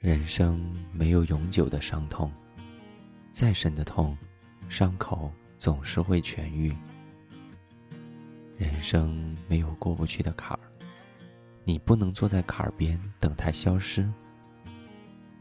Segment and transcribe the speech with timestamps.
[0.00, 0.58] 人生
[0.94, 2.32] 没有永久的伤痛，
[3.30, 4.16] 再深的痛，
[4.66, 6.74] 伤口总是会痊愈。
[8.56, 10.60] 人生没有过不去的坎儿，
[11.64, 14.10] 你不能坐在坎儿边等它消失，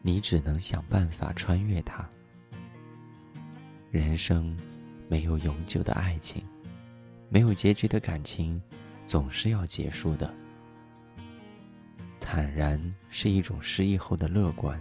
[0.02, 2.06] 你只能想办法穿越它。
[3.92, 4.58] 人生
[5.08, 6.46] 没有永久的爱情，
[7.30, 8.62] 没有结局的感情，
[9.06, 10.30] 总是要结束的。
[12.32, 14.80] 坦然是一种失意后的乐观，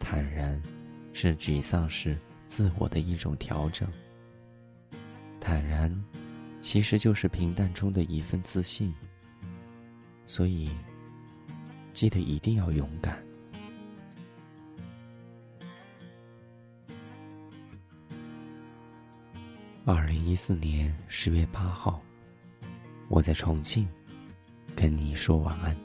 [0.00, 0.60] 坦然
[1.12, 3.88] 是沮丧时自我的一种调整，
[5.38, 6.04] 坦然
[6.60, 8.92] 其实就是平淡中的一份自信。
[10.26, 10.68] 所以，
[11.92, 13.24] 记得一定要勇敢。
[19.84, 22.02] 二零一四年十月八号，
[23.08, 23.88] 我在重庆
[24.74, 25.76] 跟你说晚安。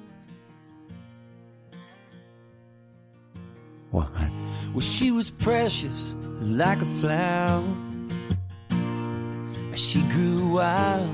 [3.91, 4.32] 晚安。
[4.73, 7.63] Well, she was precious like a flower.
[9.76, 11.10] She grew wild,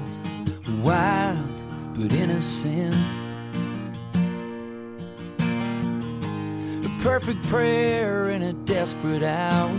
[0.81, 2.95] wild, but innocent.
[6.83, 9.71] A perfect prayer in a desperate hour.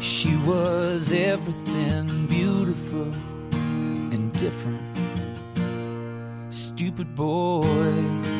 [0.00, 3.12] She was everything beautiful
[4.12, 4.82] and different.
[6.50, 8.39] Stupid boy.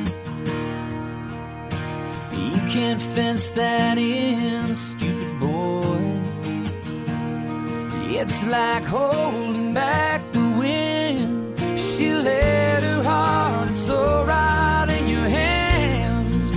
[2.70, 6.20] Can't fence that in, stupid boy.
[8.16, 11.58] It's like holding back the wind.
[11.76, 16.54] She let her heart and soul right in your hands.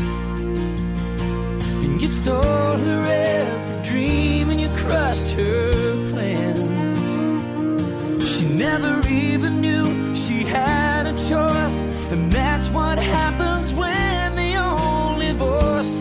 [1.83, 6.59] And you stole her every dream and you crushed her plans.
[8.29, 11.81] She never even knew she had a choice.
[12.11, 13.52] And that's what happens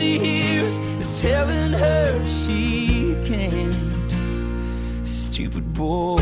[0.03, 3.75] she hears is telling her she can't.
[5.06, 6.19] Stupid boy.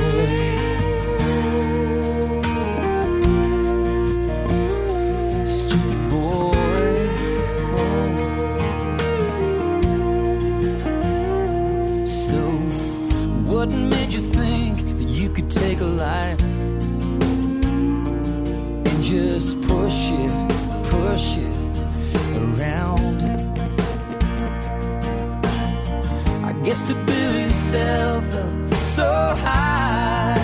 [5.47, 6.53] Stupid boy.
[12.05, 12.39] So,
[13.51, 16.43] what made you think that you could take a life
[18.89, 20.33] and just push it,
[20.91, 21.60] push it
[26.71, 29.11] I guess to build yourself up so
[29.43, 30.37] high,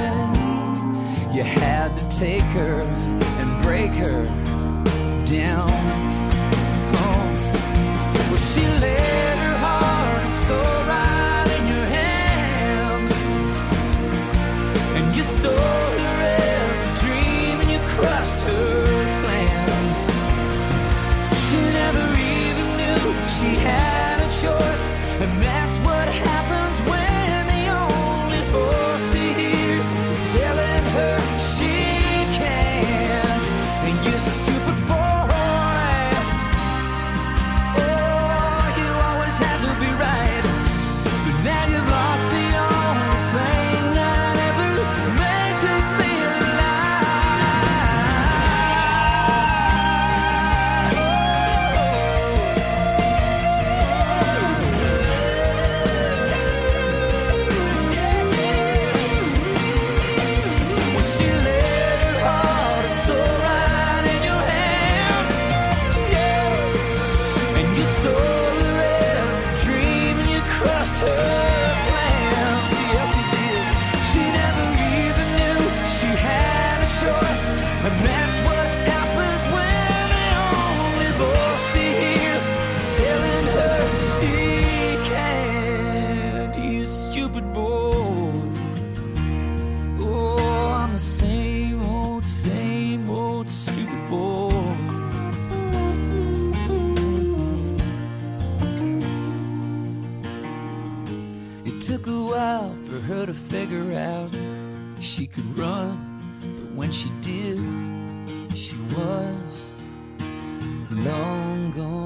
[1.33, 4.25] you had to take her and break her
[5.25, 5.71] down.
[6.97, 7.29] Oh.
[8.29, 13.13] Well, she let her heart and soul right in your hands,
[14.97, 16.16] and you stole her
[70.99, 71.36] crushed
[103.77, 104.31] out
[105.01, 107.59] she could run, but when she did,
[108.55, 109.63] she was
[110.91, 112.06] long gone,